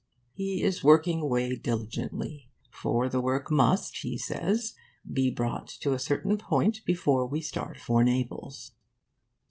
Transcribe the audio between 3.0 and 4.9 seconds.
the work must, he says,